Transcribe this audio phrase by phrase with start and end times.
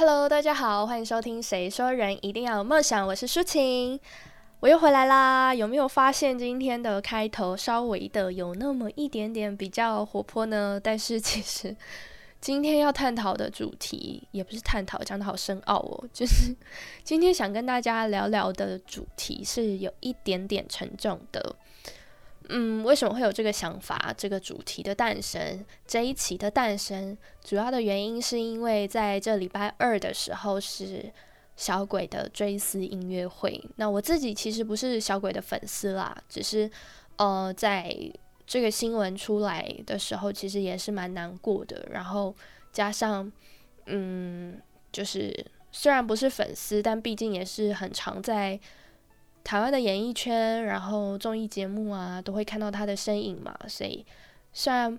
[0.00, 4.00] Hello，大家好，欢迎收听《谁说人一定要有梦想》，我是舒晴，
[4.60, 5.54] 我又回来啦。
[5.54, 10.80] 有没有发现今天的开头稍微的有那么一点点比较活泼呢？
[10.82, 11.76] 但是其实
[12.40, 16.02] 今天要探讨的主题也不是探讨，讲的好深奥哦。
[16.14, 16.56] 就是
[17.04, 21.56] 今天想跟大家聊聊的主题是有一点点沉重的。
[22.52, 24.12] 嗯，为什么会有这个想法？
[24.18, 31.12] 这个主题的诞生，这一期的诞生，主要的原因是因为在这礼拜二的时候是
[31.54, 33.62] 小鬼的追思音乐会。
[33.76, 36.68] 那我自己其实不是小鬼的粉丝啦，只是
[37.18, 37.94] 呃，在
[38.46, 41.86] 这个新闻出来的时候，其实也是蛮难过的。
[41.92, 42.34] 然后
[42.72, 43.30] 加上，
[43.86, 45.32] 嗯，就是
[45.70, 48.58] 虽然不是粉丝，但毕竟也是很常在。
[49.42, 54.04] 台湾的演艺圈，然后综艺节目啊，都会看到他的身影嘛，所以
[54.52, 54.96] 虽然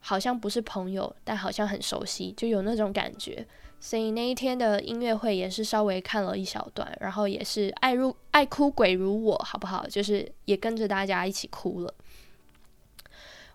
[0.00, 3.46] 好像不是朋友，但好像很熟悉，就有那种感觉。
[3.80, 9.86] 所以那一天的音乐会也是稍微看了一小段，然后也是爱如爱哭鬼如我，好不好？
[9.86, 11.94] 就是也跟着大家一起哭了。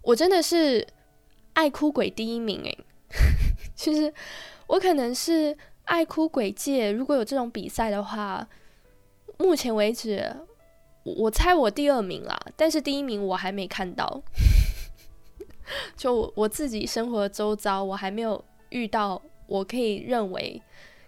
[0.02, 0.88] 我真的是
[1.54, 2.78] 爱哭鬼第一名诶，
[3.76, 4.12] 其 实
[4.68, 8.48] 我可能是爱哭鬼界，如果有这种比赛的话。
[9.40, 10.36] 目前为止，
[11.04, 14.22] 我猜我第二名啦，但是第一名我还没看到。
[15.96, 20.62] 就我自己生活周遭，我还没有遇到我可以认为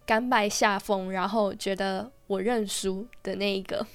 [0.05, 3.85] 甘拜下风，然后觉得我认输的那一个。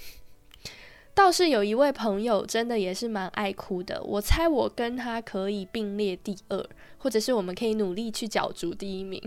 [1.14, 4.02] 倒是有一位朋友，真的也是蛮爱哭的。
[4.02, 9.22] 我猜我跟他可以并列第二，或者是我们可以努力去角逐第一名。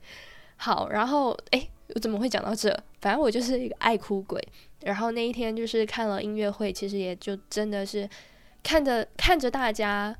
[0.56, 1.68] 好，然后诶。
[1.94, 2.68] 我怎么会讲到这？
[3.00, 4.42] 反正我就是一个爱哭鬼。
[4.80, 8.08] 然后那一天就是看了音乐会，其实也就真的是
[8.62, 10.16] 看着看着大家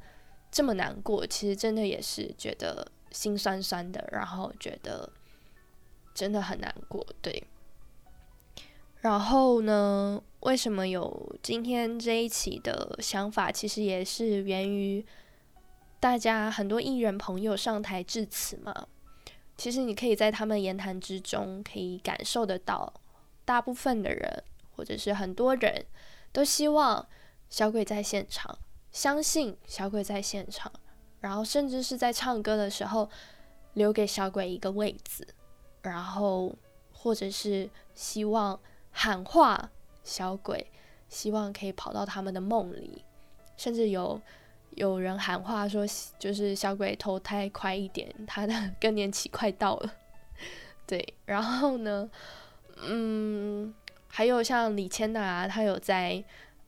[0.51, 5.11] 这么难过，其实真的也是觉得心酸酸的，然后觉得
[6.15, 7.07] 真的很难过。
[7.21, 7.43] 对。
[9.01, 13.53] 然后呢，为什么有今天这一期的想法？
[13.53, 15.05] 其实也是源于
[16.01, 18.89] 大家很多艺人朋友上台致辞嘛。
[19.57, 22.93] 其实你可以在他们言谈之中，可以感受得到，
[23.45, 24.45] 大部分的人
[24.75, 25.87] 或者是很多人
[26.31, 27.07] 都希望
[27.49, 28.59] 小鬼在现场，
[28.93, 30.71] 相信小鬼在现场，
[31.21, 33.09] 然后甚至是在唱歌的时候
[33.73, 35.27] 留给小鬼一个位子，
[35.83, 36.55] 然后
[36.93, 39.71] 或者是希望喊话
[40.05, 40.71] 小鬼，
[41.09, 43.05] 希望可以跑到他们的梦里，
[43.57, 44.21] 甚至有。
[44.77, 45.85] 有人喊话说，
[46.19, 49.95] 就是小鬼投胎快一点，他的 更年期快到了。
[50.87, 52.09] 对，然后呢，
[52.83, 53.75] 嗯，
[54.07, 56.23] 还有像李千娜，她有在，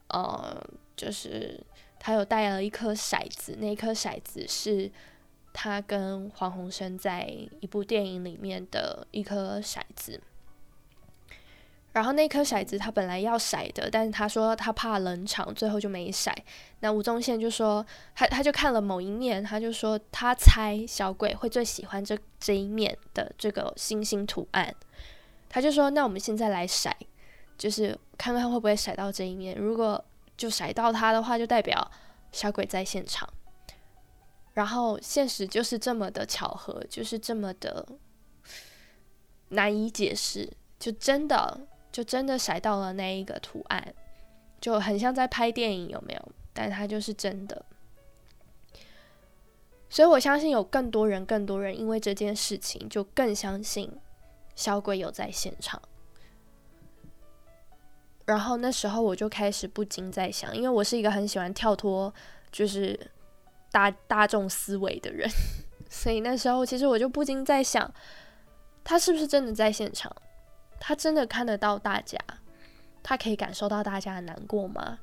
[0.07, 0.61] 呃，
[0.95, 1.63] 就是
[1.99, 4.91] 她有带了一颗骰子，那颗骰子是
[5.53, 7.31] 她跟黄鸿升在
[7.61, 10.19] 一部电影里面的一颗骰子。
[11.99, 16.33] 然后那颗骰子他本来要骰的，但是他说他怕冷场，最后就没骰。
[16.79, 24.73] 那吴宗宪就说他他就看了某一面，他就说他猜小鬼会最喜欢这这一面的这个星星图案。
[25.49, 26.89] 他就说那我们现在来骰，
[27.57, 29.57] 就是看看会不会骰到这一面。
[29.57, 30.01] 如果
[30.37, 31.91] 就骰到他的话，就代表
[32.31, 33.27] 小鬼在现场。
[34.53, 37.85] 然后现实就是这么的巧合，就是这么的
[39.49, 40.49] 难以解释，
[40.79, 41.67] 就真的。
[41.91, 43.93] 就真的甩到了那一个图案，
[44.61, 46.31] 就很像在拍电影，有没有？
[46.53, 47.63] 但它就是真的，
[49.89, 53.89] 所以我相信有更多人、更多人因为这件事情就更相信
[54.55, 55.81] 小鬼有在现场。
[58.25, 62.13] 然后那时候我就开始不禁在想，因为我是一个很喜欢跳脱
[62.51, 62.99] 就是
[63.71, 65.29] 大大众思维的人，
[65.89, 67.91] 所以那时候其实我就不禁在想，
[68.83, 70.13] 他是不是真的在现场？
[70.79, 72.17] 他真的看得到大家，
[73.03, 74.99] 他可以感受到大家的难过吗？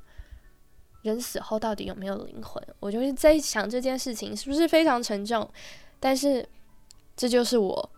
[1.02, 2.60] 人死后到底有没有灵魂？
[2.80, 5.48] 我就是在想这件事情是不是非常沉重？
[6.00, 6.48] 但是
[7.14, 7.90] 这就是我，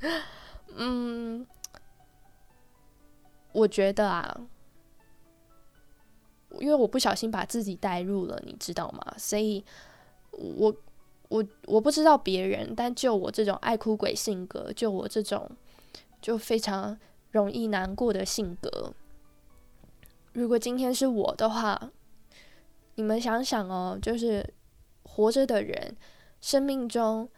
[0.76, 1.46] 嗯，
[3.52, 4.40] 我觉得啊，
[6.58, 9.14] 因为我不小心把自己带入了，你知道吗？
[9.16, 9.64] 所以，
[10.32, 10.74] 我
[11.28, 15.50] 我我不知道别人，但就我这种爱哭鬼性格，就我这种。
[16.22, 16.98] 就非常
[17.32, 18.94] 容易难过的性格。
[20.32, 21.90] 如果今天是我的话，
[22.94, 24.54] 你们想想哦，就是
[25.02, 25.96] 活着的人，
[26.40, 27.28] 生命中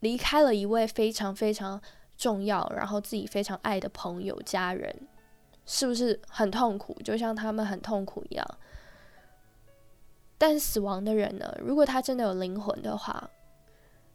[0.00, 1.80] 离开了一位非常非常
[2.16, 5.08] 重要，然后自己非常爱的朋友、家人，
[5.64, 6.94] 是不是很痛苦？
[7.02, 8.46] 就像他们很痛苦一样。
[10.38, 11.56] 但死亡的人呢？
[11.60, 13.30] 如果他真的有灵魂的话，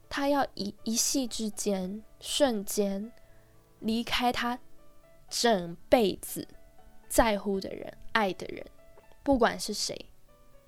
[0.08, 3.12] 他要一一夕之间、瞬间
[3.80, 4.58] 离开他
[5.28, 6.46] 整辈子
[7.08, 8.64] 在乎的人、爱的人，
[9.22, 10.06] 不管是谁，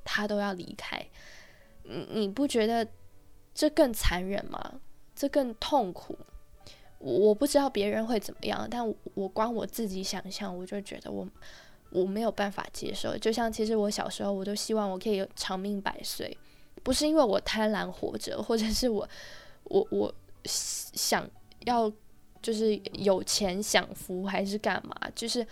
[0.05, 1.07] 他都要离开。
[1.83, 2.87] 你你不觉得
[3.55, 4.81] 这更残忍吗？
[5.15, 6.19] 这更痛苦。
[6.99, 11.27] 我不知道别人会怎么样，但我光我自己想象，我就觉得我
[11.91, 13.17] 我没有办法接受。
[13.17, 16.37] 就像其实我小时候，我都希望我可以长命百岁，
[16.83, 19.09] 不是因为我贪婪活着，或者是我
[19.65, 21.29] 我我想
[21.67, 21.91] 要
[22.43, 25.47] 就是有钱享福还是干嘛，就是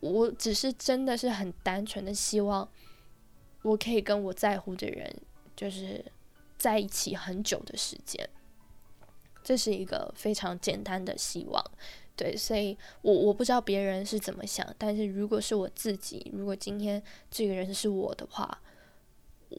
[0.00, 2.68] 我只是真的是很单纯的希望
[3.62, 5.14] 我可以跟我在乎的人
[5.54, 6.04] 就是
[6.56, 8.28] 在一起很久的时间。
[9.42, 11.64] 这是一个非常简单的希望，
[12.14, 18.60] 对，所以我我不知道别人是怎么想，但是如果是我自己，如果今天这个人是我的话，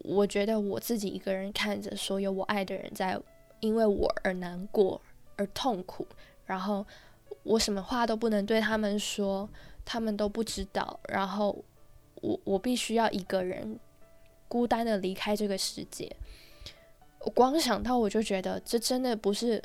[0.04, 3.20] 我觉得我自己一个人看着所有我爱的人在
[3.60, 5.00] 因为我而难过
[5.36, 6.08] 而痛苦，
[6.46, 6.86] 然后
[7.44, 9.48] 我什么话都不能对他们说，
[9.86, 11.64] 他们都不知道，然后
[12.16, 13.80] 我我必须要一个人
[14.48, 16.12] 孤单的离开这个世界。
[17.20, 19.62] 我光想到我就觉得，这真的不是，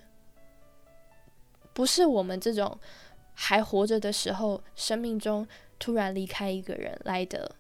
[1.73, 2.79] 不是我们这种
[3.33, 5.47] 还活着的时候，生命中
[5.79, 7.55] 突然离开一个人来的，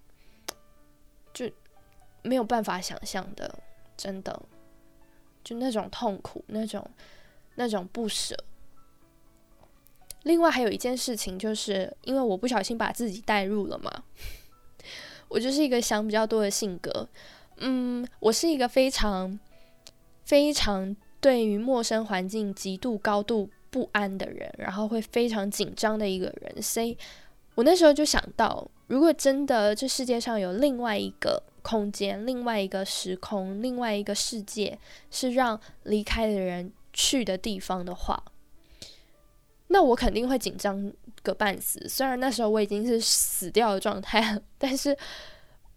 [2.26, 3.58] 没有办法想象的，
[3.96, 4.42] 真的，
[5.44, 6.84] 就那种痛苦，那种
[7.54, 8.36] 那种不舍。
[10.24, 13.90] 另外还有一件事情，就是因为我不小心把自己带入了嘛，
[15.28, 17.08] 我就是一个想比较多的性格，
[17.58, 19.38] 嗯，我是一个非常。
[20.26, 26.98] 非常对于陌生环境极度高度不安的人，然后会非常紧张的一个人，所以
[27.54, 34.78] 我那时候就想到，如果真的这世界上有另外一个空间、另外一个时空、另外一个世界，
[35.10, 38.22] 是让离开的人去的地方的话，
[39.66, 40.92] 那我肯定会紧张
[41.24, 41.88] 个半死。
[41.88, 44.96] 虽然那时候我已经是死掉的状态了，但是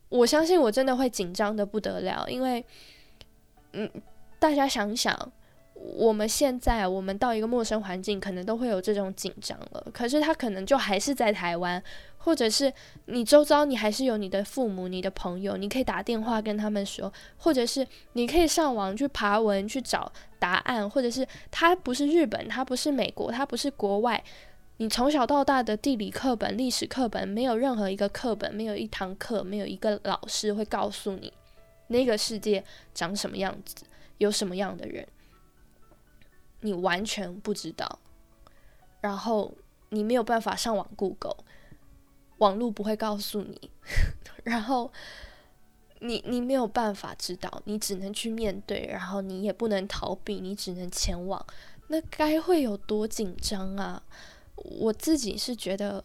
[0.10, 2.64] 我相信我真的会紧张的不得了，因为，
[3.72, 3.90] 嗯。
[4.42, 5.34] 大家想想，
[5.82, 9.88] 我们现在我们到一个陌生环境，可能都会有这种紧张了。
[9.94, 11.82] 可是他可能就还是在台湾，
[12.18, 12.72] 或者是
[13.06, 24.22] 你周遭你还是有你的父母、你的朋友，你可以打电话跟他们说，或者是你可以上网去爬文去找答案，或者是他不是日本，他不是美国，他不是国外。
[24.78, 31.32] 你从小到大的地理课本、历史课本，没有任何一个课本，没有一堂课，没有一个老师会告诉你
[31.88, 33.86] 那个世界长什么样子。
[34.20, 35.08] 有什么样的人，
[36.62, 38.00] 你完全不知道，
[39.02, 39.54] 然后
[39.90, 41.38] 你没有办法上网 Google，
[42.38, 43.72] 网络不会告诉你，
[44.44, 44.92] 然后
[46.00, 51.46] 你你没有办法知道，你只能去面对，然后你也不能逃避，你只能前往，
[51.88, 54.04] 那该会有多紧张啊！
[54.56, 56.04] 我自己是觉得，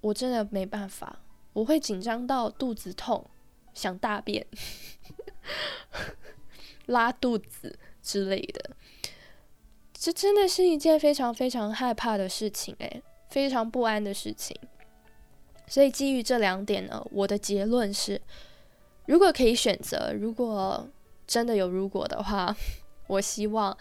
[0.00, 1.20] 我真的没办法，
[1.54, 3.28] 我会紧张到肚子痛，
[3.72, 4.46] 想大便。
[6.86, 8.76] 拉肚子之类的，
[10.02, 14.56] 这真的是一件非常非常害怕的事情，诶，非常不安的事情。
[15.68, 18.20] 所以基于这两点呢，我的结论是：
[19.06, 20.88] 如果可以选择，如果
[21.24, 22.52] 真的有如果的话，
[23.06, 23.78] 我希望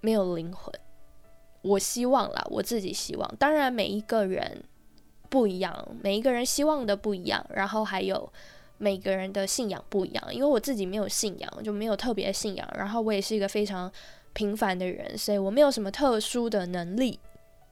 [0.00, 0.72] 没有灵魂。
[1.60, 3.36] 我希望啦，我自己希望。
[3.36, 4.64] 当然，每一个人
[5.28, 7.44] 不一样，每一个人希望的不一样。
[7.50, 8.32] 然后还有。
[8.78, 12.68] 每个人的信仰不一样，因为我自己没有信仰，就没有特别的信仰。
[12.76, 13.90] 然后我也是一个非常
[14.36, 17.18] 平凡的人，所以我没有什么特殊的能力，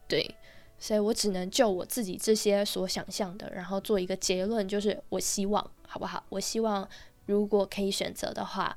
[0.09, 0.35] 对，
[0.78, 6.25] 所以我只能就我自己这些所想象的，然后做一个结论，就是我希望，好不好？
[6.30, 6.88] 我希望
[7.26, 8.75] 如果可以选择的话，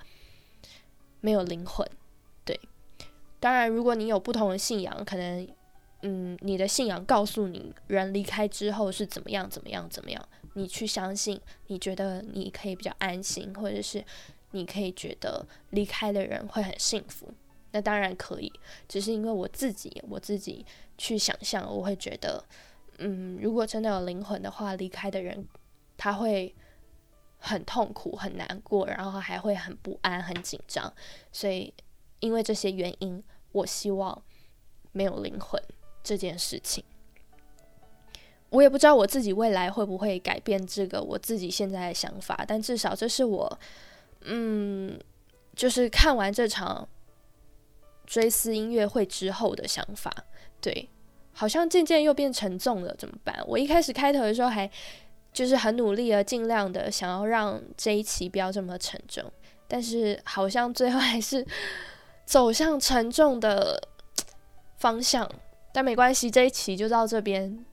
[1.21, 1.89] 没有灵魂，
[2.43, 2.59] 对。
[3.39, 5.47] 当然，如果你有不同的信仰，可能，
[6.01, 10.27] 嗯，你的信仰告诉你，人离开之后是怎么样，怎么样，怎么样。
[10.55, 14.03] 你去相信，你觉得你可以比较安心，或者是
[14.51, 17.31] 你可以觉得离开的人会很幸福，
[17.71, 18.51] 那当然可以。
[18.87, 20.65] 只是因为我自己，我自己
[20.97, 22.43] 去想象，我会觉得，
[22.99, 25.45] 嗯，如果真的有灵魂的话，离开的人
[25.97, 26.53] 他会
[27.39, 30.91] 很痛苦、很难过，然后还会很不安、很紧张。
[31.31, 31.73] 所以，
[32.19, 34.23] 因为这些原因，我希望
[34.91, 35.61] 没有灵魂
[36.03, 36.83] 这件事情。
[38.49, 43.59] 我也不知道我自己未来会不会改变这个我自己现在的想法，但至少这是我，
[44.21, 44.97] 嗯，
[45.53, 46.87] 就是看完这场
[48.07, 50.11] 追思音乐会之后的想法。
[50.59, 50.89] 对，
[51.33, 53.39] 好像渐渐又变沉重了，怎么办？
[53.45, 54.67] 我一开始开头的时候还
[55.31, 59.23] 就是很努力而，尽量的想要让这一期不要这么沉重，
[59.67, 61.45] 但是好像最后还是
[62.25, 63.79] 走向沉重的
[64.77, 65.29] 方向。
[65.71, 67.63] 但没关系，这一期就到这边，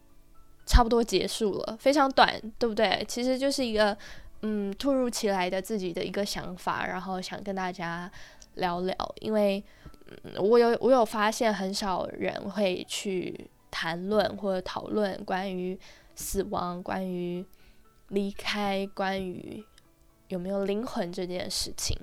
[0.66, 3.02] 差不多结束了，非常短，对不对？
[3.08, 3.96] 其实就是一个
[4.42, 8.10] 嗯突如其来的自己的一个想法，然后想跟大家
[8.56, 9.64] 聊聊，因为
[10.38, 15.78] 我有我有发现很少人会去谈论或者讨论关于
[16.14, 17.44] 死亡、关于
[18.08, 19.64] 离开、关于
[20.28, 21.96] 有没有灵魂这件事情。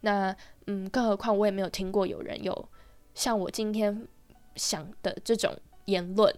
[0.00, 0.34] 那
[0.66, 2.68] 嗯，更何况我也没有听过有人有
[3.14, 4.06] 像我今天。
[4.54, 5.50] 想的这种
[5.86, 6.30] 言论，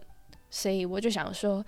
[0.49, 1.67] 所以我就想说，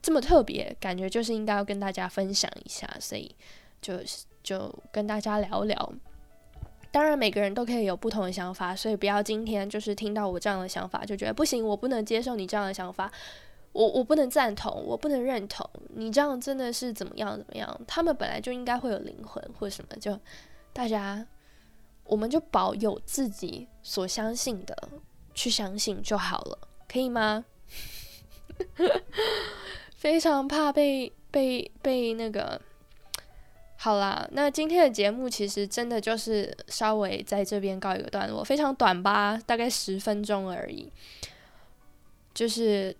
[0.00, 3.36] 这么特别，感觉就是应该要跟大家分享一下，所以
[3.82, 4.00] 就
[4.42, 5.92] 就跟大家聊聊。
[6.90, 13.10] 当然，每个人都可以有不同的想法，所以不要今天就是听到我这样的想法就觉得不行，我不能接受你这样的想法，
[13.72, 17.80] 我我不能赞同，我不能认同你这样真的是怎么样怎么样？
[17.86, 20.18] 他们本来就应该会有灵魂或什么，就
[20.72, 21.26] 大家
[22.04, 24.76] 我们就保有自己所相信的。
[25.32, 27.44] 去相信就好了，可以吗？
[29.96, 32.60] 非常怕被被被那个。
[33.82, 40.92] 好啦，那今天的节目其实真的就是稍微在这边告一个段落，非常短吧，大概十分钟而已。
[42.34, 42.94] 就是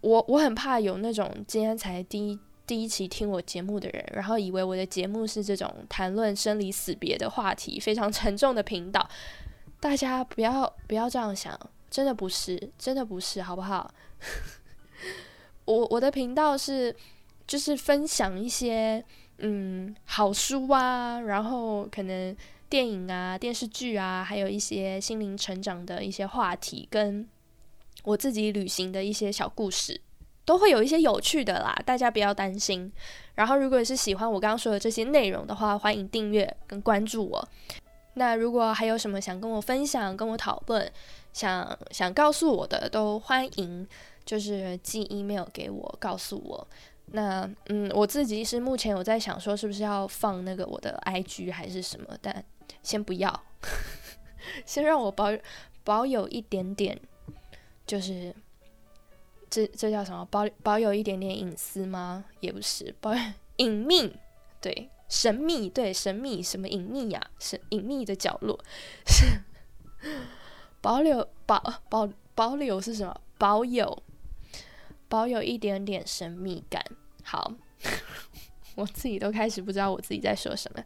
[0.00, 9.08] 我我很怕有那种今天才第一第一期听我节目的人，然后以为我的节目是这种谈论生离死别的话题，非常沉重的频道。
[9.78, 11.56] 大家不要不要这样想，
[11.88, 13.88] 真的不是，真的不是，好不好？
[15.66, 16.92] 我我的频道是
[17.46, 19.04] 就是分享一些
[19.38, 22.36] 嗯好书啊，然后可能
[22.68, 27.26] 电影啊、电视剧啊，还有一些心灵成长的一些话题，跟
[28.04, 30.00] 我自己旅行的一些小故事，
[30.44, 31.80] 都会有一些有趣的啦。
[31.86, 32.92] 大家不要担心。
[33.34, 37.48] 然后，如果是喜欢我刚刚说的这些内容的话，欢迎订阅跟关注我。
[38.14, 40.90] 那如果还有什么想跟我分享、跟我讨论、
[41.32, 43.86] 想想告诉我的，都欢迎，
[44.24, 46.66] 就是寄 email 给我，告诉我。
[47.12, 52.16] 那嗯，我自己是目前有在想说，是不是要放那个我的 IG 还是什么？
[52.20, 52.44] 但
[52.82, 53.42] 先不要，
[54.64, 55.26] 先让我保
[55.84, 56.98] 保有一点点，
[57.86, 58.34] 就是
[59.48, 60.24] 这这叫什么？
[60.30, 62.24] 保保有一点点隐私吗？
[62.40, 63.12] 也不是，保
[63.56, 64.12] 隐秘，
[64.60, 64.90] 对。
[65.08, 67.30] 神秘，对神秘，什么隐秘呀？
[67.38, 68.62] 是隐秘的角落，
[69.06, 69.24] 是
[70.82, 73.20] 保留保保保留是什么？
[73.38, 74.02] 保有
[75.08, 76.82] 保有一点点神秘感。
[77.24, 77.52] 好，
[78.76, 80.82] 我自己都开始不知道我自己在说什么。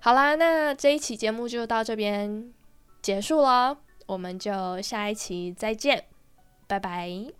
[0.00, 2.52] 好啦，那这一期节目就到这边
[3.02, 6.04] 结束了，我们就下一期再见，
[6.66, 7.39] 拜拜。